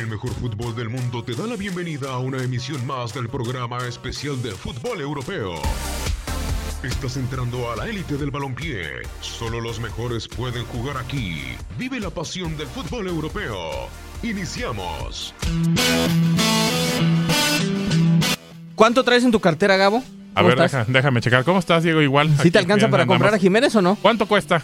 El 0.00 0.06
mejor 0.06 0.32
fútbol 0.32 0.74
del 0.74 0.88
mundo 0.88 1.22
te 1.22 1.34
da 1.34 1.46
la 1.46 1.56
bienvenida 1.56 2.10
a 2.12 2.18
una 2.20 2.42
emisión 2.42 2.86
más 2.86 3.12
del 3.12 3.28
programa 3.28 3.86
especial 3.86 4.40
de 4.42 4.52
fútbol 4.52 4.98
europeo. 4.98 5.54
Estás 6.82 7.18
entrando 7.18 7.70
a 7.70 7.76
la 7.76 7.86
élite 7.86 8.16
del 8.16 8.30
balompié. 8.30 9.02
Solo 9.20 9.60
los 9.60 9.78
mejores 9.78 10.26
pueden 10.26 10.64
jugar 10.64 10.96
aquí. 10.96 11.42
Vive 11.78 12.00
la 12.00 12.08
pasión 12.08 12.56
del 12.56 12.66
fútbol 12.68 13.08
europeo. 13.08 13.58
Iniciamos. 14.22 15.34
¿Cuánto 18.74 19.04
traes 19.04 19.24
en 19.24 19.32
tu 19.32 19.40
cartera, 19.40 19.76
Gabo? 19.76 20.02
A 20.34 20.42
ver, 20.42 20.58
deja- 20.58 20.86
déjame 20.88 21.20
checar. 21.20 21.44
¿Cómo 21.44 21.58
estás, 21.58 21.82
Diego? 21.82 22.00
Igual. 22.00 22.28
¿Sí 22.30 22.40
Aquí 22.40 22.50
te 22.50 22.58
alcanza 22.58 22.86
bien 22.86 22.90
para 22.90 23.04
comprar 23.06 23.34
a 23.34 23.38
Jiménez 23.38 23.76
o 23.76 23.82
no? 23.82 23.96
¿Cuánto 23.96 24.24
cuesta? 24.24 24.62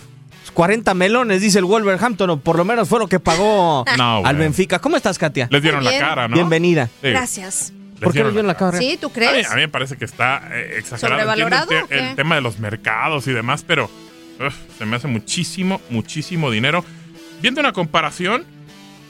40 0.50 0.94
melones, 0.94 1.40
dice 1.40 1.58
el 1.58 1.64
Wolverhampton, 1.64 2.30
o 2.30 2.40
por 2.40 2.56
lo 2.56 2.64
menos 2.64 2.88
fue 2.88 2.98
lo 2.98 3.06
que 3.08 3.20
pagó 3.20 3.84
No, 3.98 4.24
al. 4.24 4.36
Benfica. 4.36 4.78
¿Cómo 4.78 4.96
estás, 4.96 5.18
Katia? 5.18 5.48
Les 5.50 5.62
dieron 5.62 5.84
la 5.84 5.90
bien. 5.90 6.02
cara, 6.02 6.28
¿no? 6.28 6.34
Bienvenida. 6.34 6.86
Sí, 7.02 7.08
Gracias. 7.10 7.72
¿Por 8.00 8.12
qué 8.12 8.18
dieron 8.18 8.28
le 8.28 8.32
dieron 8.34 8.46
la 8.48 8.54
cara? 8.56 8.76
¿Sí? 8.78 8.98
¿Tú 9.00 9.06
A 9.06 9.10
mí, 9.10 9.14
crees? 9.14 9.50
a 9.50 9.54
mí 9.54 9.60
me 9.62 9.68
parece 9.68 9.96
que 9.96 10.04
está 10.04 10.42
eh, 10.52 10.76
exagerado. 10.78 11.14
¿Sobrevalorado 11.20 11.62
Entiendo 11.62 11.86
o 11.90 11.98
el, 11.98 12.04
el 12.10 12.14
tema 12.16 12.34
de 12.34 12.40
los 12.42 12.58
mercados 12.58 13.26
y 13.26 13.32
demás, 13.32 13.64
pero 13.66 13.84
uf, 14.38 14.54
se 14.78 14.84
me 14.84 14.96
hace 14.96 15.08
muchísimo, 15.08 15.80
muchísimo 15.88 16.50
dinero. 16.50 16.84
Viendo 17.40 17.60
una 17.60 17.72
comparación, 17.72 18.44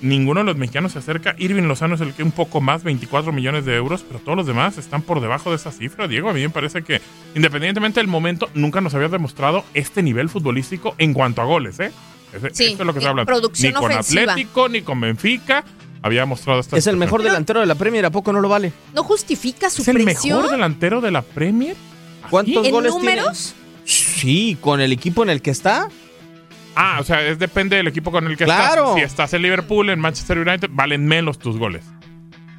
ninguno 0.03 0.41
de 0.41 0.45
los 0.47 0.57
mexicanos 0.57 0.93
se 0.93 0.99
acerca. 0.99 1.35
Irving 1.39 1.63
Lozano 1.65 1.95
es 1.95 2.01
el 2.01 2.13
que 2.13 2.23
un 2.23 2.33
poco 2.33 2.61
más, 2.61 2.83
24 2.85 3.33
millones 3.33 3.65
de 3.65 3.77
euros, 3.77 4.05
pero 4.07 4.21
todos 4.21 4.37
los 4.37 4.47
demás 4.47 4.79
están 4.79 5.03
por 5.03 5.21
debajo 5.21 5.51
de 5.51 5.57
esa 5.57 5.73
cifra. 5.73 6.07
Diego, 6.09 6.29
a 6.31 6.33
mí 6.33 6.41
me 6.41 6.51
parece 6.51 6.83
que, 6.83 7.01
independientemente 7.35 8.01
del 8.01 8.09
momento, 8.09 8.49
nunca 8.55 8.81
nos 8.81 8.95
había 8.95 9.09
demostrado 9.09 9.65
este 9.75 10.03
nivel 10.03 10.29
futbolístico 10.29 10.95
en 10.99 11.15
cuanto 11.15 11.41
a 11.43 11.45
goles, 11.45 11.81
¿eh? 11.81 11.91
Ese- 12.33 12.51
Sí, 12.53 12.65
esto 12.73 12.83
es 12.83 12.87
lo 12.87 12.93
que 12.95 13.01
se 13.01 13.09
habla. 13.09 13.25
producción 13.25 13.73
ni 13.73 13.79
con 13.81 13.91
ofensiva. 13.93 14.33
Atlético, 14.33 14.69
ni 14.69 14.83
con 14.83 15.01
Benfica 15.01 15.65
había 16.03 16.27
mostrado 16.27 16.61
esta 16.61 16.77
Es 16.77 16.87
el 16.87 16.97
mejor 16.97 17.23
delantero 17.23 17.61
de 17.61 17.67
la 17.67 17.75
Premier, 17.75 18.05
¿a 18.05 18.11
poco 18.11 18.33
no 18.33 18.41
lo 18.41 18.49
vale? 18.49 18.73
¿No 18.95 19.03
justifica 19.03 19.71
su 19.71 19.83
¿Es 19.83 19.89
el 19.89 20.03
presión? 20.03 20.39
mejor 20.39 20.53
delantero 20.53 21.01
de 21.01 21.11
la 21.11 21.23
Premier? 21.23 21.75
¿Cuántos 22.31 22.67
¿En 22.67 22.73
goles 22.73 22.93
números? 22.93 23.55
tiene? 23.55 23.67
Sí, 23.89 24.59
con 24.61 24.81
el 24.81 24.93
equipo 24.93 25.23
en 25.23 25.31
el 25.31 25.41
que 25.41 25.51
está. 25.51 25.89
Ah, 26.77 26.99
o 27.01 27.05
sea, 27.05 27.27
es 27.27 27.39
depende 27.39 27.77
del 27.77 27.89
equipo 27.89 28.13
con 28.13 28.27
el 28.27 28.37
que 28.37 28.45
Claro. 28.45 28.83
estás. 28.83 28.95
Si 28.97 29.01
estás 29.01 29.33
en 29.35 29.43
Liverpool, 29.43 29.89
en 29.91 29.99
Manchester 29.99 30.39
United, 30.39 30.69
valen 30.71 31.07
menos 31.07 31.39
tus 31.39 31.57
goles. 31.59 31.83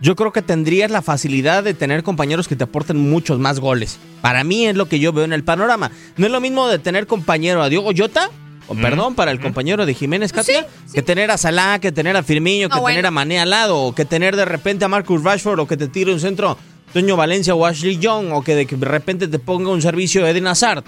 Yo 0.02 0.16
creo 0.16 0.32
que 0.32 0.42
tendrías 0.42 0.92
la 0.92 1.02
facilidad 1.02 1.64
de 1.64 1.74
tener 1.74 2.04
compañeros 2.04 2.48
que 2.48 2.56
te 2.56 2.64
aporten 2.64 2.98
muchos 2.98 3.40
más 3.40 3.60
goles. 3.60 4.00
Para 4.22 4.44
mí 4.44 4.66
es 4.68 4.76
lo 4.76 4.88
que 4.88 5.00
yo 5.00 5.14
veo 5.14 5.24
en 5.24 5.34
el 5.34 5.44
panorama. 5.44 5.92
No 6.18 6.26
es 6.26 6.32
lo 6.32 6.42
mismo 6.42 6.68
de 6.68 6.78
tener 6.80 7.08
compañero 7.08 7.62
a 7.64 7.70
Diogo 7.70 7.92
Jota, 7.96 8.30
o 8.68 8.74
Mm, 8.76 8.82
perdón, 8.82 9.16
para 9.16 9.32
el 9.32 9.40
mm. 9.40 9.42
compañero 9.44 9.86
de 9.86 9.94
Jiménez 9.94 10.34
Pues 10.34 10.46
Katia, 10.48 10.64
sí, 10.64 10.68
sí. 10.88 10.94
que 10.96 11.02
tener 11.02 11.32
a 11.32 11.38
Salah, 11.38 11.80
que 11.80 11.92
tener 11.92 12.18
a 12.18 12.22
Firmino, 12.24 12.70
que 12.70 12.80
bueno. 12.80 12.94
tener 12.96 13.06
a 13.06 13.12
Mané 13.12 13.40
al 13.40 13.50
lado, 13.50 13.78
o 13.78 13.96
que 13.96 14.04
tener 14.06 14.36
de 14.36 14.46
repente 14.46 14.84
a 14.86 14.88
Marcus 14.88 15.24
Rashford, 15.24 15.60
o 15.60 15.68
que 15.68 15.78
te 15.78 15.88
tire 15.88 16.12
un 16.14 16.20
centro 16.20 16.58
Toño 16.94 17.16
Valencia 17.16 17.56
o 17.56 17.66
Ashley 17.66 17.98
Young, 17.98 18.32
o 18.34 18.44
que 18.44 18.56
de 18.56 18.66
que 18.66 18.76
de 18.76 18.86
repente 18.86 19.28
te 19.28 19.40
ponga 19.40 19.70
un 19.72 19.82
servicio 19.82 20.26
Eden 20.28 20.48
Hazard. 20.48 20.84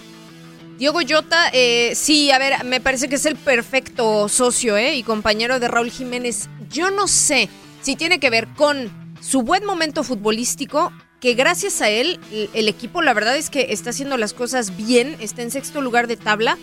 Diogo 0.80 1.02
Jota, 1.06 1.50
eh, 1.52 1.92
sí, 1.94 2.32
a 2.32 2.40
ver, 2.40 2.64
me 2.64 2.80
parece 2.80 3.10
que 3.10 3.16
es 3.16 3.26
el 3.26 3.36
perfecto 3.36 4.30
socio 4.30 4.78
¿eh? 4.78 4.96
y 4.96 5.04
compañero 5.04 5.60
de 5.60 5.68
Raúl 5.68 5.92
Jiménez. 5.92 6.48
Yo 6.70 6.90
no 6.90 7.10
sé 7.10 7.50
si 7.82 7.98
tiene 7.98 8.22
que 8.22 8.30
ver 8.30 8.48
con 8.56 8.90
su 9.20 9.42
buen 9.42 9.66
momento 9.66 10.06
futbolístico, 10.06 10.94
que 11.20 11.34
gracias 11.34 11.82
a 11.82 11.90
él 11.90 12.18
el 12.54 12.70
equipo 12.70 13.02
la 13.02 13.14
verdad 13.14 13.36
es 13.36 13.50
que 13.50 13.74
está 13.74 13.90
haciendo 13.90 14.16
las 14.16 14.34
cosas 14.34 14.78
bien, 14.78 15.18
está 15.20 15.42
en 15.42 15.52
sexto 15.52 15.82
lugar 15.82 16.08
de 16.08 16.16
tabla. 16.16 16.58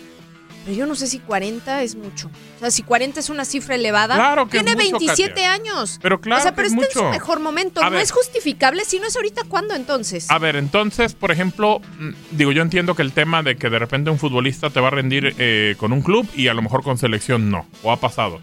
Pero 0.67 0.79
yo 0.79 0.85
no 0.85 0.95
sé 0.95 1.07
si 1.07 1.19
40 1.19 1.81
es 1.81 1.95
mucho. 1.95 2.27
O 2.57 2.59
sea, 2.59 2.71
si 2.71 2.83
40 2.83 3.21
es 3.21 3.29
una 3.29 3.45
cifra 3.45 3.75
elevada. 3.75 4.15
Claro 4.15 4.49
que 4.49 4.57
es 4.57 4.65
Tiene 4.65 4.75
mucho, 4.75 4.97
27 4.99 5.29
Katia. 5.29 5.53
años. 5.53 5.97
Pero 6.01 6.19
claro 6.19 6.41
O 6.41 6.43
sea, 6.43 6.51
que 6.51 6.55
pero 6.57 6.67
es 6.67 6.73
está 6.73 6.85
en 6.87 6.91
su 6.91 7.09
mejor 7.09 7.39
momento. 7.39 7.79
A 7.79 7.85
no 7.85 7.91
ver. 7.91 8.01
es 8.01 8.11
justificable. 8.11 8.83
Si 8.83 8.99
no 8.99 9.07
es 9.07 9.15
ahorita, 9.15 9.43
¿cuándo 9.47 9.75
entonces? 9.75 10.29
A 10.29 10.37
ver, 10.39 10.57
entonces, 10.57 11.13
por 11.13 11.31
ejemplo, 11.31 11.79
mm, 11.79 12.09
digo, 12.31 12.51
yo 12.51 12.63
entiendo 12.63 12.95
que 12.95 13.01
el 13.01 13.13
tema 13.13 13.43
de 13.43 13.55
que 13.55 13.69
de 13.69 13.79
repente 13.79 14.09
un 14.09 14.19
futbolista 14.19 14.69
te 14.69 14.81
va 14.81 14.89
a 14.89 14.91
rendir 14.91 15.33
eh, 15.37 15.75
con 15.77 15.93
un 15.93 16.01
club 16.01 16.27
y 16.35 16.49
a 16.49 16.53
lo 16.53 16.61
mejor 16.61 16.83
con 16.83 16.97
selección 16.97 17.49
no, 17.49 17.65
o 17.81 17.93
ha 17.93 18.01
pasado. 18.01 18.41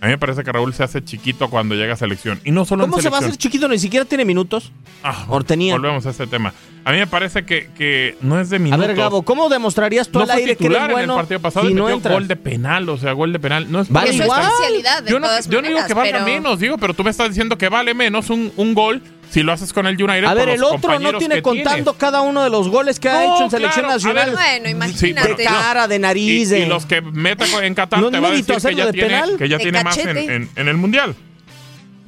A 0.00 0.06
mí 0.06 0.12
me 0.12 0.18
parece 0.18 0.44
que 0.44 0.52
Raúl 0.52 0.74
se 0.74 0.82
hace 0.84 1.02
chiquito 1.02 1.48
cuando 1.48 1.74
llega 1.74 1.94
a 1.94 1.96
selección. 1.96 2.38
Y 2.44 2.50
no 2.50 2.64
solo 2.64 2.82
¿Cómo 2.84 2.96
en 2.98 3.02
se 3.02 3.08
va 3.08 3.16
a 3.16 3.20
hacer 3.20 3.36
chiquito? 3.36 3.66
Ni 3.68 3.78
siquiera 3.78 4.04
tiene 4.04 4.24
minutos. 4.24 4.70
Ah, 5.02 5.24
o 5.28 5.42
tenía? 5.42 5.72
Volvemos 5.74 6.04
a 6.06 6.10
este 6.10 6.26
tema. 6.26 6.52
A 6.84 6.92
mí 6.92 6.98
me 6.98 7.06
parece 7.06 7.44
que, 7.44 7.70
que 7.76 8.16
no 8.20 8.38
es 8.38 8.48
de 8.50 8.58
minutos. 8.60 8.84
A 8.84 8.86
ver, 8.86 8.96
Gabo, 8.96 9.22
¿cómo 9.22 9.48
demostrarías 9.48 10.08
tú 10.08 10.18
no 10.20 10.24
al 10.24 10.30
aire 10.32 10.52
que 10.52 10.56
titular 10.58 10.82
eres 10.84 10.92
bueno 10.92 11.14
en 11.14 11.18
el 11.18 11.22
partido 11.24 11.40
pasado 11.40 11.66
si 11.66 11.72
y 11.72 11.74
no 11.74 11.84
metió 11.84 11.96
entras? 11.96 12.14
gol 12.14 12.28
de 12.28 12.36
penal, 12.36 12.88
o 12.88 12.96
sea, 12.98 13.12
gol 13.12 13.32
de 13.32 13.40
penal. 13.40 13.72
No 13.72 13.80
es 13.80 13.90
Vale 13.90 14.14
igual. 14.14 14.42
es 14.42 14.46
especialidad, 14.48 15.02
de 15.02 15.10
yo 15.10 15.18
no, 15.18 15.26
todas 15.26 15.48
yo 15.48 15.62
no 15.62 15.62
digo 15.62 15.80
maneras, 15.80 15.86
que 15.88 15.94
valga 15.94 16.12
pero- 16.12 16.24
menos, 16.24 16.60
digo, 16.60 16.78
pero 16.78 16.94
tú 16.94 17.02
me 17.02 17.10
estás 17.10 17.28
diciendo 17.30 17.58
que 17.58 17.68
vale 17.68 17.92
menos 17.94 18.30
un, 18.30 18.52
un 18.56 18.74
gol 18.74 19.02
si 19.30 19.42
lo 19.42 19.52
haces 19.52 19.72
con 19.72 19.86
el 19.86 20.02
United. 20.02 20.24
A 20.24 20.34
ver, 20.34 20.48
el 20.50 20.62
otro 20.64 20.98
no 20.98 21.18
tiene 21.18 21.42
contando 21.42 21.92
tienes. 21.92 21.94
cada 22.00 22.20
uno 22.22 22.42
de 22.44 22.50
los 22.50 22.68
goles 22.68 22.98
que 23.00 23.08
ha 23.08 23.14
No, 23.26 23.34
hecho 23.34 23.44
en 23.44 23.50
selección 23.50 23.84
claro, 23.86 23.94
nacional. 23.94 24.30
ver. 24.30 24.34
Bueno, 24.36 24.64
Sí, 24.66 24.70
imagínate. 25.10 25.34
de 25.34 25.44
cara, 25.44 25.88
de 25.88 25.98
nariz, 25.98 26.48
Y, 26.48 26.50
de... 26.50 26.60
y 26.60 26.66
los 26.66 26.86
que 26.86 27.00
meta 27.02 27.44
en 27.64 27.74
Qatar 27.74 28.00
¿No 28.00 28.06
es 28.06 28.12
te 28.12 28.20
va 28.20 28.28
a 28.28 28.30
decir 28.30 28.46
que 28.46 28.74
ya 28.74 28.86
de 28.86 28.92
tiene, 28.92 29.08
penal? 29.08 29.36
que 29.36 29.48
ya 29.48 29.56
De 29.58 29.62
tiene 29.64 29.82
más 29.84 29.98
en, 29.98 30.04
cachete. 30.06 30.34
en- 30.34 30.50
en 30.56 30.68
el 30.68 30.76
Mundial. 30.76 31.14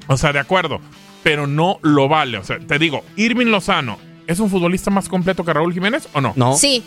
O 0.07 0.17
sea, 0.17 0.33
de 0.33 0.39
acuerdo. 0.39 0.81
Pero 1.23 1.47
no 1.47 1.79
lo 1.83 2.09
vale. 2.09 2.39
O 2.39 2.45
sea, 2.45 2.59
te 2.59 2.79
digo, 2.79 3.05
Irving 3.17 3.47
Lozano, 3.47 3.99
¿es 4.27 4.39
un 4.41 4.49
futbolista 4.49 4.91
más 4.91 5.09
completo 5.09 5.45
que 5.45 5.53
Raúl 5.53 5.75
Jiménez 5.75 6.09
o 6.15 6.21
no? 6.21 6.33
No, 6.37 6.57
Sí, 6.57 6.83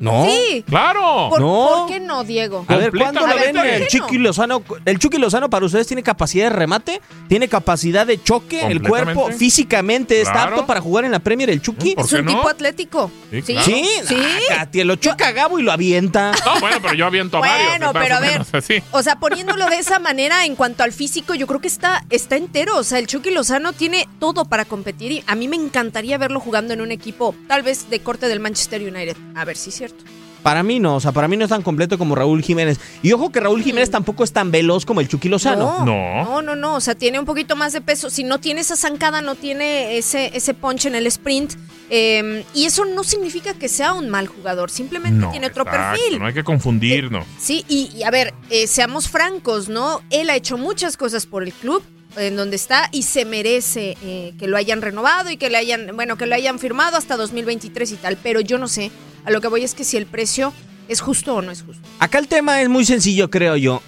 no. 0.00 0.24
sí. 0.26 0.64
¡Claro! 0.68 1.28
¿Por, 1.30 1.40
No. 1.40 1.68
por 1.80 1.88
qué 1.88 2.00
no, 2.00 2.24
Diego? 2.24 2.64
A 2.68 2.76
ver, 2.76 2.92
¿cuándo 2.92 3.26
lo 3.26 3.34
ven 3.36 3.54
¿por 3.56 3.66
el 3.66 3.86
Chucky 3.88 4.16
no? 4.18 4.24
Lozano? 4.24 4.62
El 4.84 4.98
Chucky 4.98 5.18
Lozano 5.18 5.50
para 5.50 5.66
ustedes 5.66 5.86
tiene 5.86 6.02
capacidad 6.02 6.50
de 6.50 6.56
remate, 6.56 7.00
tiene 7.28 7.48
capacidad 7.48 8.06
de 8.06 8.22
choque, 8.22 8.66
el 8.66 8.82
cuerpo 8.82 9.30
físicamente 9.32 10.20
está 10.20 10.32
Claro. 10.32 10.54
apto 10.56 10.66
para 10.66 10.80
jugar 10.80 11.04
en 11.04 11.10
la 11.10 11.18
Premier 11.18 11.50
el 11.50 11.60
Chucky. 11.60 11.94
¿Por 11.94 12.04
Es 12.04 12.12
un 12.12 12.24
no? 12.26 12.32
tipo 12.36 12.48
atlético. 12.48 13.10
Sí, 13.30 13.42
Sí, 13.42 13.52
claro. 13.52 13.66
Sí, 13.66 13.84
Sí. 14.08 14.16
Ah, 14.50 14.56
Katia, 14.58 14.84
lo 14.84 14.96
choca 14.96 15.28
a 15.28 15.32
Gabo 15.32 15.58
y 15.58 15.62
lo 15.62 15.72
avienta. 15.72 16.32
No, 16.44 16.60
bueno, 16.60 16.76
pero 16.80 16.94
yo 16.94 17.06
aviento 17.06 17.38
a 17.38 17.40
varios. 17.40 17.68
Bueno, 17.68 17.92
pero 17.92 18.16
a 18.16 18.20
ver. 18.20 18.42
así. 18.52 18.82
O 18.92 19.02
sea, 19.02 19.16
poniéndolo 19.16 19.66
de 19.66 19.78
esa 19.78 19.98
manera 19.98 20.44
en 20.44 20.54
cuanto 20.56 20.82
al 20.82 20.92
físico, 20.92 21.34
yo 21.34 21.46
creo 21.46 21.60
que 21.60 21.68
está, 21.68 22.04
está 22.10 22.36
entero. 22.36 22.76
O 22.78 22.84
sea, 22.84 22.98
el 22.98 23.06
Chucky 23.06 23.30
Lozano 23.30 23.72
tiene 23.72 24.08
todo 24.20 24.44
para 24.44 24.64
competir 24.64 25.12
y 25.12 25.24
a 25.26 25.34
mí 25.34 25.48
me 25.48 25.56
encantaría 25.56 26.18
verlo 26.18 26.40
jugando 26.40 26.72
en 26.74 26.80
un 26.80 26.90
equipo, 26.92 27.34
tal 27.48 27.62
vez 27.62 27.90
de 27.90 28.00
corte 28.00 28.28
del 28.28 28.40
Manchester 28.40 28.80
United. 28.82 29.16
A 29.34 29.44
ver 29.44 29.56
si 29.56 29.70
es 29.70 29.80
cierto. 29.88 30.04
Para 30.42 30.62
mí 30.62 30.78
no, 30.78 30.94
o 30.96 31.00
sea, 31.00 31.10
para 31.12 31.26
mí 31.26 31.36
no 31.36 31.44
es 31.44 31.50
tan 31.50 31.62
completo 31.62 31.98
como 31.98 32.14
Raúl 32.14 32.42
Jiménez. 32.42 32.78
Y 33.02 33.12
ojo 33.12 33.30
que 33.30 33.40
Raúl 33.40 33.62
Jiménez 33.62 33.90
tampoco 33.90 34.22
es 34.22 34.32
tan 34.32 34.50
veloz 34.52 34.86
como 34.86 35.00
el 35.00 35.08
Chucky 35.08 35.28
Lozano. 35.28 35.84
No, 35.84 35.84
No. 35.84 36.24
no, 36.24 36.42
no, 36.42 36.56
no. 36.56 36.74
O 36.76 36.80
sea, 36.80 36.94
tiene 36.94 37.18
un 37.18 37.26
poquito 37.26 37.56
más 37.56 37.72
de 37.72 37.80
peso. 37.80 38.08
Si 38.08 38.22
no 38.22 38.38
tiene 38.38 38.60
esa 38.60 38.76
zancada, 38.76 39.20
no 39.20 39.34
tiene 39.34 39.98
ese, 39.98 40.30
ese 40.34 40.54
punch 40.54 40.86
en 40.86 40.94
el 40.94 41.06
sprint. 41.08 41.54
Eh, 41.90 42.44
y 42.54 42.66
eso 42.66 42.84
no 42.84 43.02
significa 43.02 43.54
que 43.54 43.68
sea 43.68 43.92
un 43.94 44.08
mal 44.10 44.28
jugador. 44.28 44.70
Simplemente 44.70 45.18
No, 45.18 45.30
tiene 45.32 45.48
otro 45.48 45.64
exacto, 45.64 45.96
perfil. 45.98 46.18
No 46.20 46.26
hay 46.26 46.34
que 46.34 46.44
confundirnos. 46.44 47.26
Sí, 47.38 47.64
y, 47.68 47.90
y 47.94 48.04
a 48.04 48.10
ver, 48.10 48.32
eh, 48.48 48.68
seamos 48.68 49.08
francos, 49.08 49.68
¿no? 49.68 50.02
Él 50.08 50.30
ha 50.30 50.36
hecho 50.36 50.56
muchas 50.56 50.96
cosas 50.96 51.26
por 51.26 51.42
el 51.42 51.52
club 51.52 51.82
en 52.16 52.36
donde 52.36 52.56
está 52.56 52.88
y 52.92 53.02
se 53.02 53.24
merece 53.24 53.96
eh, 54.02 54.32
que 54.38 54.46
lo 54.46 54.56
hayan 54.56 54.82
renovado 54.82 55.30
y 55.30 55.36
que 55.36 55.50
le 55.50 55.58
hayan, 55.58 55.94
bueno, 55.94 56.16
que 56.16 56.26
lo 56.26 56.34
hayan 56.36 56.58
firmado 56.58 56.96
hasta 56.96 57.16
2023 57.16 57.92
y 57.92 57.96
tal, 57.96 58.16
pero 58.22 58.40
yo 58.40 58.56
no 58.58 58.66
sé, 58.66 58.90
a 59.28 59.30
lo 59.30 59.42
que 59.42 59.48
voy 59.48 59.62
es 59.62 59.74
que 59.74 59.84
si 59.84 59.98
el 59.98 60.06
precio 60.06 60.54
es 60.88 61.02
justo 61.02 61.34
o 61.34 61.42
no 61.42 61.50
es 61.50 61.62
justo. 61.62 61.86
Acá 61.98 62.18
el 62.18 62.28
tema 62.28 62.62
es 62.62 62.70
muy 62.70 62.86
sencillo, 62.86 63.28
creo 63.28 63.56
yo. 63.56 63.82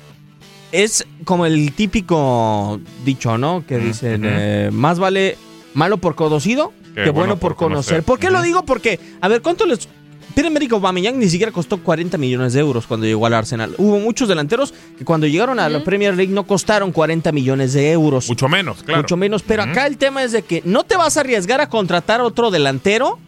Es 0.71 1.07
como 1.25 1.47
el 1.47 1.73
típico 1.73 2.79
dicho, 3.07 3.39
¿no? 3.39 3.65
Que 3.67 3.79
dicen, 3.79 4.23
eh, 4.27 4.69
más 4.71 4.99
vale 4.99 5.39
malo 5.73 5.97
por 5.97 6.15
conocido 6.15 6.75
que, 6.95 7.09
bueno, 7.09 7.39
por 7.39 7.57
conocer. 7.57 8.03
¿Por 8.03 8.19
qué 8.19 8.31
lo 8.31 8.43
digo? 8.43 8.67
Porque, 8.67 9.01
a 9.23 9.29
ver, 9.29 9.41
¿cuánto 9.41 9.65
les... 9.65 9.89
Pierre-Emerick 10.35 10.73
Aubameyang 10.73 11.19
ni 11.19 11.29
siquiera 11.29 11.51
costó 11.51 11.83
40 11.83 12.19
millones 12.19 12.53
de 12.53 12.61
euros 12.61 12.87
cuando 12.87 13.07
llegó 13.07 13.25
al 13.25 13.33
Arsenal. 13.35 13.75
Hubo 13.79 13.99
muchos 13.99 14.29
delanteros 14.29 14.75
que 14.99 15.05
cuando 15.05 15.27
llegaron 15.27 15.59
a 15.59 15.69
la. 15.69 15.83
Premier 15.83 16.15
League 16.15 16.33
no 16.33 16.47
costaron 16.47 16.93
40 16.93 17.33
millones 17.33 17.73
de 17.73 17.91
euros. 17.91 18.29
Mucho 18.29 18.49
menos, 18.49 18.83
claro. 18.85 19.03
Mucho 19.03 19.17
menos. 19.17 19.43
Pero 19.43 19.63
acá 19.63 19.87
el 19.87 19.97
tema 19.97 20.23
es 20.23 20.31
de 20.33 20.43
que 20.43 20.63
no 20.65 20.85
te 20.85 20.97
vas 20.97 21.17
a 21.17 21.21
arriesgar 21.21 21.61
a 21.61 21.69
contratar 21.69 22.21
otro 22.21 22.53
delantero 22.53 23.19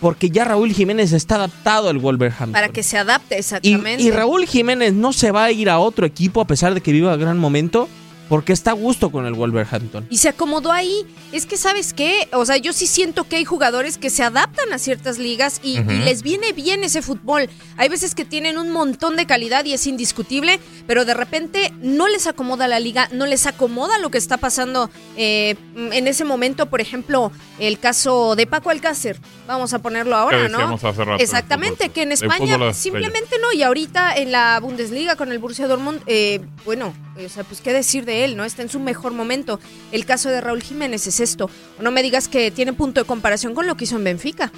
porque 0.00 0.30
ya 0.30 0.44
Raúl 0.44 0.72
Jiménez 0.72 1.12
está 1.12 1.36
adaptado 1.36 1.88
al 1.88 1.98
Wolverhampton. 1.98 2.52
Para 2.52 2.68
que 2.68 2.82
se 2.82 2.98
adapte 2.98 3.36
Y, 3.36 3.38
exactamente. 3.38 4.02
y 4.02 4.10
Raúl 4.10 4.46
Jiménez 4.46 4.92
no 4.92 5.12
se 5.12 5.30
va 5.30 5.44
a 5.44 5.52
ir 5.52 5.70
a 5.70 5.78
otro 5.78 6.06
equipo 6.06 6.40
a 6.40 6.46
pesar 6.46 6.74
de 6.74 6.80
que 6.80 6.92
viva 6.92 7.16
gran 7.16 7.38
momento 7.38 7.88
porque 8.28 8.52
está 8.52 8.72
a 8.72 8.74
gusto 8.74 9.10
con 9.10 9.26
el 9.26 9.34
Wolverhampton. 9.34 10.06
Y 10.10 10.18
se 10.18 10.28
acomodó 10.28 10.72
ahí. 10.72 11.06
Es 11.32 11.46
que, 11.46 11.56
¿sabes 11.56 11.92
qué? 11.92 12.28
O 12.32 12.44
sea, 12.44 12.56
yo 12.56 12.72
sí 12.72 12.86
siento 12.86 13.24
que 13.24 13.36
hay 13.36 13.44
jugadores 13.44 13.98
que 13.98 14.10
se 14.10 14.22
adaptan 14.22 14.72
a 14.72 14.78
ciertas 14.78 15.18
ligas 15.18 15.60
y, 15.62 15.76
les 15.82 16.22
viene 16.22 16.52
bien 16.52 16.84
ese 16.84 17.02
fútbol. 17.02 17.48
Hay 17.76 17.88
veces 17.88 18.14
que 18.14 18.24
tienen 18.24 18.58
un 18.58 18.70
montón 18.70 19.16
de 19.16 19.26
calidad 19.26 19.64
y 19.64 19.72
es 19.72 19.86
indiscutible, 19.86 20.60
pero 20.86 21.04
de 21.04 21.14
repente 21.14 21.72
no 21.80 22.08
les 22.08 22.26
acomoda 22.26 22.68
la 22.68 22.80
liga, 22.80 23.08
no 23.12 23.26
les 23.26 23.46
acomoda 23.46 23.98
lo 23.98 24.10
que 24.10 24.18
está 24.18 24.36
pasando 24.36 24.90
eh, 25.16 25.56
en 25.74 26.06
ese 26.06 26.24
momento. 26.24 26.66
Por 26.66 26.80
ejemplo, 26.80 27.32
el 27.58 27.78
caso 27.78 28.36
de 28.36 28.46
Paco 28.46 28.70
Alcácer. 28.70 29.20
Vamos 29.46 29.72
a 29.74 29.78
ponerlo 29.80 30.16
ahora, 30.16 30.48
¿no? 30.48 30.74
hace 30.74 31.04
rato 31.04 31.22
Exactamente, 31.22 31.84
fútbol, 31.84 31.92
que 31.92 32.02
en 32.02 32.12
España 32.12 32.72
simplemente 32.72 33.36
no. 33.40 33.52
Y 33.52 33.62
ahorita 33.62 34.14
en 34.16 34.32
la 34.32 34.58
Bundesliga 34.60 35.16
con 35.16 35.32
el 35.32 35.38
Borussia 35.38 35.66
Dortmund, 35.66 36.02
eh, 36.06 36.40
bueno, 36.64 36.94
o 37.24 37.28
sea, 37.28 37.44
pues 37.44 37.60
qué 37.60 37.72
decir 37.72 38.04
de 38.04 38.24
él, 38.24 38.36
¿no? 38.36 38.44
Está 38.44 38.62
en 38.62 38.68
su 38.68 38.80
mejor 38.80 39.12
momento. 39.12 39.58
El 39.92 40.04
caso 40.04 40.28
de 40.28 40.40
Raúl 40.40 40.62
Jiménez 40.62 41.06
es 41.06 41.20
esto. 41.20 41.48
No 41.80 41.90
me 41.90 42.02
digas 42.02 42.28
que 42.28 42.50
tiene 42.50 42.72
punto 42.72 43.00
de 43.00 43.06
comparación 43.06 43.54
con 43.54 43.66
lo 43.66 43.76
que 43.76 43.84
hizo 43.84 43.96
en 43.96 44.04
Benfica. 44.04 44.52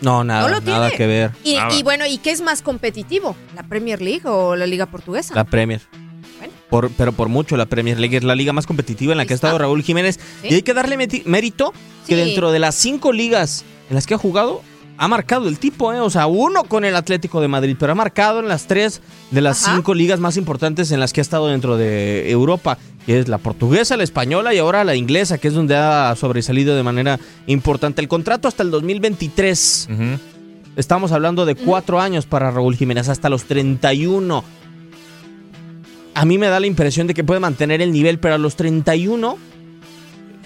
No, 0.00 0.24
nada, 0.24 0.42
No 0.42 0.48
lo 0.48 0.60
nada 0.60 0.88
tiene. 0.88 0.96
que 0.96 1.06
ver. 1.06 1.30
Y, 1.44 1.54
Nada. 1.54 1.74
y 1.74 1.82
bueno, 1.84 2.06
¿y 2.06 2.18
qué 2.18 2.32
es 2.32 2.40
más 2.40 2.60
competitivo? 2.60 3.36
¿La 3.54 3.62
Premier 3.62 4.02
League 4.02 4.22
o 4.24 4.56
la 4.56 4.66
Liga 4.66 4.86
Portuguesa? 4.86 5.34
La 5.34 5.44
Premier. 5.44 5.80
Bueno. 6.38 6.52
Por, 6.68 6.90
pero 6.90 7.12
por 7.12 7.28
mucho 7.28 7.56
la 7.56 7.66
Premier 7.66 8.00
League 8.00 8.16
es 8.16 8.24
la 8.24 8.34
liga 8.34 8.52
más 8.52 8.66
competitiva 8.66 9.12
en 9.12 9.18
la 9.18 9.26
que 9.26 9.34
ha 9.34 9.36
estado. 9.36 9.58
Raúl 9.58 9.82
Jiménez. 9.82 10.18
Sí. 10.42 10.48
Y 10.50 10.54
hay 10.54 10.62
que 10.62 10.74
darle 10.74 10.96
mérito 11.24 11.72
que 12.06 12.14
Sí. 12.16 12.20
dentro 12.20 12.50
de 12.50 12.58
las 12.58 12.74
cinco 12.74 13.12
ligas 13.12 13.64
en 13.90 13.94
las 13.94 14.06
que 14.08 14.14
ha 14.14 14.18
jugado, 14.18 14.62
ha 15.02 15.08
marcado 15.08 15.48
el 15.48 15.58
tipo, 15.58 15.92
¿eh? 15.92 15.98
O 15.98 16.10
sea, 16.10 16.28
uno 16.28 16.62
con 16.62 16.84
el 16.84 16.94
Atlético 16.94 17.40
de 17.40 17.48
Madrid, 17.48 17.74
pero 17.76 17.90
ha 17.90 17.96
marcado 17.96 18.38
en 18.38 18.46
las 18.46 18.68
tres 18.68 19.00
de 19.32 19.40
las 19.40 19.64
Ajá. 19.64 19.74
cinco 19.74 19.94
ligas 19.94 20.20
más 20.20 20.36
importantes 20.36 20.92
en 20.92 21.00
las 21.00 21.12
que 21.12 21.20
ha 21.20 21.22
estado 21.22 21.48
dentro 21.48 21.76
de 21.76 22.30
Europa, 22.30 22.78
que 23.04 23.18
es 23.18 23.26
la 23.26 23.38
portuguesa, 23.38 23.96
la 23.96 24.04
española 24.04 24.54
y 24.54 24.58
ahora 24.58 24.84
la 24.84 24.94
inglesa, 24.94 25.38
que 25.38 25.48
es 25.48 25.54
donde 25.54 25.74
ha 25.74 26.14
sobresalido 26.14 26.76
de 26.76 26.84
manera 26.84 27.18
importante. 27.48 28.00
El 28.00 28.06
contrato 28.06 28.46
hasta 28.46 28.62
el 28.62 28.70
2023. 28.70 29.88
Ujú. 29.90 30.04
Estamos 30.76 31.10
hablando 31.10 31.46
de 31.46 31.56
cuatro 31.56 32.00
años 32.00 32.24
para 32.24 32.52
Raúl 32.52 32.76
Jiménez, 32.76 33.08
hasta 33.08 33.28
los 33.28 33.42
31. 33.46 34.44
A 36.14 36.24
mí 36.24 36.38
me 36.38 36.46
da 36.46 36.60
la 36.60 36.68
impresión 36.68 37.08
de 37.08 37.14
que 37.14 37.24
puede 37.24 37.40
mantener 37.40 37.82
el 37.82 37.90
nivel, 37.90 38.20
pero 38.20 38.36
a 38.36 38.38
los 38.38 38.54
31, 38.54 39.36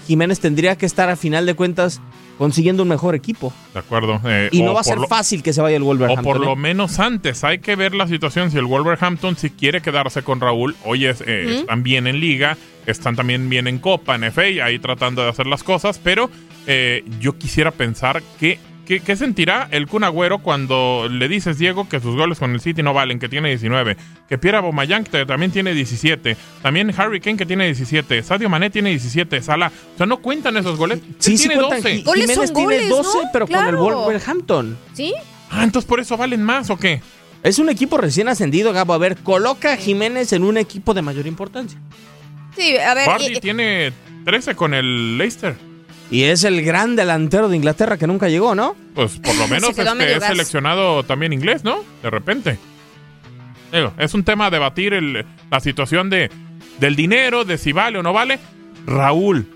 Jiménez 0.06 0.41
tendría 0.41 0.76
que 0.76 0.87
estar 0.87 1.08
a 1.11 1.17
final 1.17 1.47
de 1.47 1.55
cuentas 1.55 2.00
consiguiendo 2.38 2.82
un 2.82 2.91
mejor 2.91 3.14
equipo. 3.14 3.53
De 3.73 3.81
acuerdo. 3.81 4.20
eh, 4.26 4.50
Y 4.53 4.61
o 4.61 4.67
no 4.67 4.75
va 4.75 4.81
a 4.81 4.82
por 4.82 4.93
ser 4.93 4.99
lo- 4.99 5.08
fácil 5.08 5.43
que 5.43 5.53
se 5.55 5.61
vaya 5.62 5.76
el 5.76 5.82
O 5.82 5.87
Wolverhampton. 5.87 6.25
por 6.25 6.41
lo 6.41 6.53
¿eh? 6.53 6.56
menos 6.56 6.99
antes, 6.99 7.44
hay 7.44 7.58
que 7.61 7.76
ver 7.76 7.94
la 7.94 8.06
situación. 8.06 8.50
Si 8.50 8.58
el 8.58 8.67
Wolverhampton 8.67 9.37
si 9.37 9.50
quiere 9.50 9.81
quedarse 9.81 10.23
con 10.23 10.41
Raúl, 10.41 10.76
oye, 10.85 11.11
es- 11.11 11.23
eh, 11.26 11.61
están 11.61 11.82
bien 11.82 12.06
en 12.06 12.20
liga, 12.20 12.58
están 12.87 13.17
también 13.17 13.49
bien 13.49 13.67
en 13.67 13.79
Copa, 13.79 14.14
en 14.14 14.25
FA, 14.25 14.43
ahí 14.64 14.79
tratando 14.79 15.23
de 15.23 15.31
hacer 15.31 15.47
las 15.47 15.62
cosas, 15.62 15.99
pero 16.03 16.31
eh, 16.67 17.05
yo 17.20 17.38
quisiera 17.38 17.70
pensar 17.70 18.23
que, 18.38 18.58
¿qué 18.87 19.17
sentirá 19.17 19.69
el 19.71 19.87
Kun 19.87 20.05
Agüero 20.05 20.38
cuando 20.38 21.09
le 21.11 21.29
dices, 21.29 21.59
Diego, 21.59 21.88
que 21.88 22.00
sus 22.00 22.15
goles 22.17 22.38
con 22.38 22.53
el 22.53 22.61
City 22.61 22.83
no 22.83 22.94
valen, 22.94 23.19
que 23.19 23.29
tiene 23.29 23.49
19, 23.50 23.97
que 24.29 24.38
Pierre 24.38 24.59
Aubameyang 24.59 25.05
que 25.05 25.27
también 25.27 25.50
tiene 25.50 25.75
17, 25.75 26.37
también 26.62 26.93
Harry 26.97 27.21
Kane 27.21 27.37
que 27.37 27.47
tiene 27.47 27.65
17, 27.67 28.23
Sadio 28.23 28.49
Mané 28.49 28.71
tiene 28.71 28.91
17, 28.91 29.43
Salah, 29.43 29.73
o 29.94 29.97
sea, 29.97 30.06
no 30.06 30.19
cuentan 30.19 30.56
esos 30.56 30.79
goles, 30.79 31.00
Sí, 31.19 31.33
Él 31.33 31.38
sí 31.38 31.49
tiene 31.49 31.55
cuentan. 31.62 31.83
12. 31.83 31.94
Ji- 31.97 32.03
Goles 32.05 32.21
Jiménez 32.23 32.49
son 32.49 32.55
tiene 32.56 32.65
goles, 32.88 32.88
12, 32.88 33.19
¿no? 33.25 33.31
pero 33.33 33.47
con 33.47 33.67
el. 33.67 33.77
Wolverhampton. 33.77 34.79
¿Sí? 34.94 35.15
Ah, 35.50 35.65
entonces 35.65 35.89
por 35.89 36.00
eso 36.00 36.17
valen 36.17 36.43
más 36.43 36.71
o 36.71 36.77
qué? 36.77 37.00
Es 37.43 37.59
un 37.59 37.69
equipo 37.69 37.97
recién 37.99 38.29
ascendido, 38.29 38.73
Gabo. 38.73 38.93
A 38.94 38.99
ver, 38.99 39.17
coloca 39.19 39.73
a 39.75 39.77
Jiménez 39.77 40.32
en 40.32 40.43
un 40.43 40.56
equipo 40.59 40.94
de 40.94 41.03
mayor 41.03 41.27
importancia. 41.27 41.79
Sí, 42.56 42.77
a 42.79 42.94
ver. 42.94 43.06
Vardy 43.06 43.37
y- 43.37 43.41
tiene 43.41 43.93
13 44.25 44.55
con 44.56 44.75
el 44.75 45.19
Leicester. 45.19 45.56
Y 46.11 46.25
es 46.25 46.44
el 46.44 46.62
gran 46.64 46.94
delantero 46.97 47.49
de 47.49 47.56
Inglaterra 47.56 47.97
que 47.97 48.06
nunca 48.06 48.29
llegó, 48.29 48.55
¿no? 48.55 48.76
Pues 48.94 49.19
por 49.19 49.35
lo 49.37 49.49
menos 49.49 49.70
Se 49.75 49.82
quedó 49.82 49.91
a 49.91 49.93
es 49.93 49.99
que 49.99 50.05
medio 50.05 50.14
es 50.17 50.20
gas. 50.20 50.31
seleccionado 50.31 51.03
también 51.03 51.32
inglés, 51.32 51.64
¿no? 51.64 51.82
De 52.03 52.11
repente. 52.11 52.58
Digo, 53.73 53.93
es 53.99 54.14
un 54.14 54.23
tema 54.25 54.47
a 54.47 54.50
debatir 54.50 54.94
el- 54.94 55.26
la 55.50 55.61
situación 55.61 56.08
de, 56.08 56.31
del 56.79 56.94
dinero, 56.97 57.44
de 57.44 57.58
si 57.58 57.73
vale 57.73 57.99
o 57.99 58.03
no 58.03 58.12
vale. 58.12 58.38
Raúl, 58.87 59.47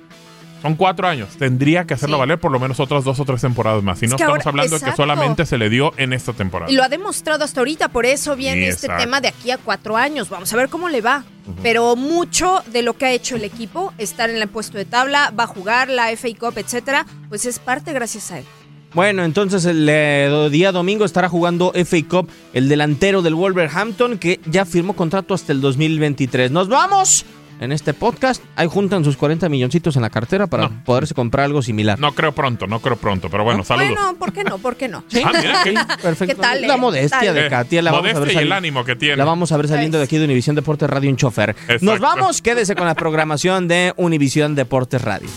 son 0.63 0.75
cuatro 0.77 1.07
años. 1.09 1.29
Tendría 1.39 1.85
que 1.87 1.95
hacerlo 1.95 2.17
Sí. 2.17 2.21
valer 2.21 2.39
por 2.39 2.53
lo 2.53 2.59
menos 2.61 2.81
otras 2.81 3.05
dos 3.05 3.19
o 3.21 3.25
tres 3.25 3.41
temporadas 3.41 3.83
más. 3.83 3.99
Si 3.99 4.05
Es 4.07 4.11
no 4.11 4.17
estamos 4.17 4.33
ahora- 4.39 4.51
hablando 4.51 4.79
de 4.79 4.85
que 4.85 4.93
solamente 4.97 5.47
se 5.47 5.59
le 5.59 5.69
dio 5.71 5.93
en 5.97 6.13
esta 6.13 6.33
temporada. 6.33 6.71
Y 6.71 6.75
lo 6.75 6.83
ha 6.83 6.89
demostrado 6.89 7.45
hasta 7.45 7.61
ahorita, 7.61 7.89
por 7.89 8.07
eso 8.07 8.37
viene 8.37 8.69
este 8.69 8.89
tema 8.99 9.21
de 9.21 9.29
aquí 9.29 9.51
a 9.51 9.59
cuatro 9.59 9.97
años. 9.97 10.29
Vamos 10.29 10.53
a 10.53 10.57
ver 10.57 10.69
cómo 10.69 10.89
le 10.89 11.01
va. 11.01 11.25
Pero 11.63 11.97
mucho 11.97 12.63
de 12.73 12.83
lo 12.83 12.97
que 12.97 13.07
ha 13.07 13.13
hecho 13.13 13.35
el 13.37 13.45
equipo, 13.45 13.93
estar 13.99 14.31
en 14.31 14.37
el 14.37 14.49
puesto 14.49 14.79
de 14.79 14.85
tabla, 14.85 15.33
va 15.39 15.45
a 15.45 15.47
jugar 15.49 15.89
la 15.89 16.11
FA 16.13 16.29
Cup, 16.39 16.57
etcétera, 16.59 17.07
pues 17.29 17.45
es 17.45 17.59
parte 17.59 17.93
gracias 17.93 18.31
a 18.31 18.39
él. 18.39 18.45
Bueno, 18.93 19.23
entonces 19.25 19.65
el 19.67 19.87
eh, 19.89 20.49
día 20.51 20.73
domingo 20.73 21.05
estará 21.05 21.29
jugando 21.29 21.73
FA 21.75 21.97
Cup 22.09 22.29
el 22.53 22.69
delantero 22.69 23.23
del 23.23 23.35
Wolverhampton 23.37 24.19
que 24.19 24.41
ya 24.47 24.65
firmó 24.65 24.95
contrato 24.95 25.33
hasta 25.35 25.53
el 25.53 25.61
2023. 25.61 26.51
Nos 26.51 26.69
vamos 26.69 27.25
en 27.61 27.71
este 27.73 27.95
podcast. 27.95 28.43
Ahí 28.57 28.67
juntan 28.69 29.05
sus 29.05 29.17
40 29.17 29.49
milloncitos 29.49 29.95
en 29.97 30.03
la 30.03 30.11
cartera 30.11 30.47
para 30.49 30.69
No. 30.69 30.85
poderse 30.85 31.15
comprar 31.15 31.45
algo 31.45 31.63
similar. 31.63 31.99
No 32.01 32.13
creo 32.13 32.33
pronto, 32.33 32.67
no 32.67 32.81
creo 32.81 32.97
pronto. 32.97 33.29
Pero 33.31 33.45
bueno, 33.45 33.63
saludos. 33.65 33.91
Bueno, 33.95 34.17
¿por 34.19 34.33
qué 34.33 34.43
no? 34.45 34.59
¿Por 34.59 34.77
qué 34.77 34.89
no? 34.89 35.05
Sí, 35.09 35.23
Ah, 35.25 35.31
mira, 35.39 35.61
qué- 35.63 35.75
perfecto. 36.03 36.35
¿Qué 36.37 36.41
tal, 36.43 36.63
La 36.63 36.75
eh? 36.75 36.79
modestia 36.79 37.33
de 37.33 37.47
Eh, 37.47 37.51
Katia 37.51 37.83
la 37.83 37.93
vamos 37.93 38.05
a 38.05 38.13
ver 38.15 38.15
modestia 38.21 38.41
y 38.43 38.45
el 38.47 38.53
ánimo 38.53 38.85
que 38.85 38.97
tiene. 38.97 39.17
La 39.17 39.25
vamos 39.25 39.53
a 39.53 39.57
ver 39.57 39.69
saliendo 39.69 39.99
de 39.99 40.05
aquí 40.05 40.19
de 40.19 40.25
Univisión 40.25 40.57
Deportes 40.57 40.89
Radio 40.91 41.09
en 41.11 41.17
chofer. 41.17 41.55
Nos 41.83 42.01
vamos, 42.01 42.43
quédese 42.43 42.75
con 42.75 42.87
la 42.87 42.95
programación 42.95 43.69
de 43.69 43.93
Univisión 43.97 44.55
Deportes 44.55 45.03
Radio. 45.03 45.29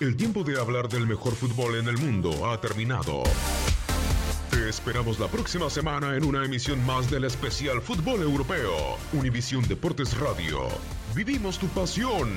El 0.00 0.16
tiempo 0.16 0.42
de 0.42 0.58
hablar 0.58 0.88
del 0.88 1.06
mejor 1.06 1.34
fútbol 1.36 1.76
en 1.78 1.86
el 1.88 1.96
mundo 1.96 2.50
ha 2.50 2.60
terminado. 2.60 3.22
Esperamos 4.72 5.20
la 5.20 5.28
próxima 5.28 5.68
semana 5.68 6.16
en 6.16 6.24
una 6.24 6.46
emisión 6.46 6.82
más 6.86 7.10
del 7.10 7.24
especial 7.24 7.82
Fútbol 7.82 8.22
Europeo. 8.22 8.72
Univisión 9.12 9.62
Deportes 9.68 10.16
Radio. 10.18 10.66
Vivimos 11.14 11.58
tu 11.58 11.66
pasión. 11.68 12.30